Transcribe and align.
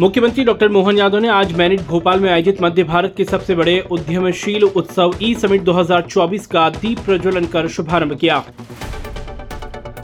मुख्यमंत्री 0.00 0.44
डॉक्टर 0.44 0.68
मोहन 0.68 0.98
यादव 0.98 1.18
ने 1.18 1.28
आज 1.28 1.52
मैनिट 1.52 1.80
भोपाल 1.80 2.20
में 2.20 2.28
आयोजित 2.30 2.62
मध्य 2.62 2.84
भारत 2.84 3.14
के 3.16 3.24
सबसे 3.24 3.54
बड़े 3.54 3.78
उद्यमशील 3.90 4.64
उत्सव 4.64 5.14
ई 5.22 5.34
समिट 5.34 5.64
2024 5.64 6.46
का 6.46 6.68
दीप 6.70 6.98
प्रज्वलन 6.98 7.46
कर 7.46 7.68
शुभारंभ 7.68 8.16
किया। 8.18 8.38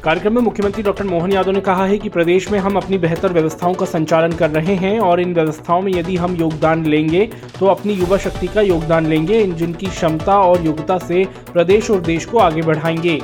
कार्यक्रम 0.05 0.35
में 0.35 0.43
मुख्यमंत्री 0.43 0.83
डॉक्टर 0.83 1.05
मोहन 1.05 1.33
यादव 1.33 1.51
ने 1.51 1.61
कहा 1.61 1.87
है 1.87 1.99
कि 1.99 2.09
प्रदेश 2.09 2.51
में 2.51 2.59
हम 2.59 2.77
अपनी 2.77 2.99
बेहतर 2.99 3.33
व्यवस्थाओं 3.33 3.75
का 3.75 3.87
संचालन 3.87 4.33
कर 4.33 4.51
रहे 4.51 4.75
हैं 4.75 4.99
और 5.01 5.21
इन 5.21 5.35
व्यवस्थाओं 5.35 5.83
में 5.83 5.93
यदि 5.93 6.17
हम 6.17 6.37
योगदान 6.37 6.87
लेंगे 6.87 7.29
तो 7.59 7.67
अपनी 7.67 7.93
युवा 7.93 8.17
शक्ति 8.19 8.47
का 8.47 8.61
योगदान 8.61 9.07
लेंगे 9.07 9.47
जिनकी 9.47 9.87
क्षमता 9.87 10.41
और 10.41 10.67
योग्यता 10.67 10.99
से 10.99 11.27
प्रदेश 11.53 11.91
और 11.91 12.01
देश 12.01 12.25
को 12.25 12.39
आगे 12.39 12.63
बढ़ाएँगे। 12.63 13.21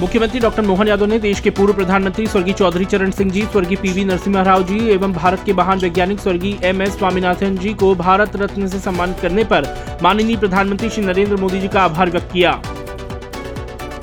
मुख्यमंत्री 0.00 0.40
डॉक्टर 0.40 0.62
मोहन 0.62 0.88
यादव 0.88 1.06
ने 1.06 1.18
देश 1.18 1.38
के 1.40 1.50
पूर्व 1.50 1.72
प्रधानमंत्री 1.72 2.26
स्वर्गीय 2.26 2.54
चौधरी 2.54 2.84
चरण 2.84 3.10
सिंह 3.10 3.30
जी, 3.32 3.42
स्वर्गीय 3.42 3.76
पीवी 3.76 4.04
नरसिम्हा 4.04 4.42
राव 4.42 4.62
जी 4.62 4.78
एवं 4.92 5.12
भारत 5.12 5.42
के 5.46 5.52
महान 5.52 5.78
वैज्ञानिक 5.78 6.18
स्वर्गीय 6.20 6.58
एम 6.64 6.82
एस 6.82 6.96
स्वामीनाथन 6.98 7.56
जी 7.56 7.72
को 7.74 7.94
भारत 7.94 8.36
रत्न 8.36 8.66
से 8.68 8.78
सम्मानित 8.78 9.20
करने 9.22 9.44
पर 9.44 9.68
माननीय 10.02 10.36
प्रधानमंत्री 10.36 10.90
श्री 10.90 11.04
नरेंद्र 11.04 11.36
मोदी 11.36 11.60
जी 11.60 11.68
का 11.68 11.82
आभार 11.82 12.10
व्यक्त 12.10 12.32
किया। 12.32 12.52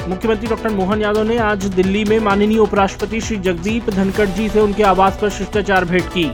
मुख्यमंत्री 0.09 0.47
डॉक्टर 0.47 0.69
मोहन 0.69 1.01
यादव 1.01 1.23
ने 1.23 1.37
आज 1.39 1.65
दिल्ली 1.65 2.03
में 2.05 2.19
माननीय 2.19 2.57
उपराष्ट्रपति 2.57 3.21
श्री 3.21 3.37
जगदीप 3.39 3.89
धनखड़ 3.89 4.27
जी 4.27 4.49
से 4.49 4.59
उनके 4.59 4.83
आवास 4.83 5.19
पर 5.21 5.29
शिष्टाचार 5.29 5.85
भेंट 5.85 6.07
की। 6.07 6.31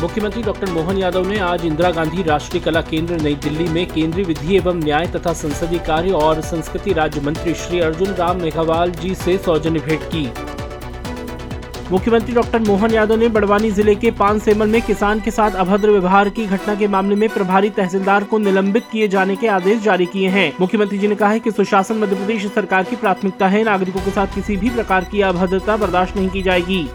मुख्यमंत्री 0.00 0.42
डॉक्टर 0.42 0.70
मोहन 0.70 0.98
यादव 0.98 1.26
ने 1.28 1.38
आज 1.40 1.64
इंदिरा 1.64 1.90
गांधी 1.90 2.22
राष्ट्रीय 2.22 2.62
कला 2.62 2.80
केंद्र, 2.80 3.16
नई 3.16 3.34
दिल्ली 3.34 3.68
में 3.68 3.86
केंद्रीय 3.86 4.24
विधि 4.24 4.56
एवं 4.56 4.80
न्याय 4.80 5.06
तथा 5.06 5.32
संसदीय 5.32 5.78
कार्य 5.78 6.10
और 6.14 6.40
संस्कृति 6.40 6.92
राज्य 6.92 7.20
मंत्री 7.20 7.54
श्री 7.54 7.80
अर्जुन 7.80 8.08
राम 8.14 8.40
मेघवाल 8.42 8.90
जी 8.92 9.14
से 9.14 9.36
सौजन्य 9.38 9.80
भेंट 9.80 10.02
की। 10.04 10.24
मुख्यमंत्री 11.90 12.34
डॉक्टर 12.34 12.58
मोहन 12.58 12.90
यादव 12.90 13.16
ने 13.16 13.28
बड़वानी 13.28 13.70
ज़िले 13.70 13.94
के 13.94 14.10
पानसेमल 14.10 14.68
में 14.68 14.80
किसान 14.82 15.20
के 15.20 15.30
साथ 15.30 15.56
अभद्र 15.56 15.90
व्यवहार 15.90 16.28
की 16.28 16.46
घटना 16.46 16.74
के 16.74 16.88
मामले 16.88 17.16
में 17.16 17.28
प्रभारी 17.28 17.70
तहसीलदार 17.70 18.24
को 18.24 18.38
निलंबित 18.38 18.84
किए 18.92 19.08
जाने 19.08 19.36
के 19.36 19.48
आदेश 19.48 19.82
जारी 19.82 20.06
किए 20.06 20.28
हैं। 20.28 20.52
मुख्यमंत्री 20.60 20.98
जी 20.98 21.08
ने 21.08 21.14
कहा 21.14 21.30
है 21.30 21.40
कि 21.40 21.50
सुशासन 21.50 21.98
मध्य 21.98 22.16
प्रदेश 22.16 22.46
सरकार 22.54 22.84
की 22.84 22.96
प्राथमिकता 22.96 23.48
है, 23.48 23.64
नागरिकों 23.64 24.00
के 24.00 24.10
साथ 24.10 24.34
किसी 24.34 24.56
भी 24.56 24.70
प्रकार 24.70 25.04
की 25.04 25.20
अभद्रता 25.22 25.76
बर्दाश्त 25.76 26.16
नहीं 26.16 26.28
की 26.28 26.42
जाएगी। 26.42 26.86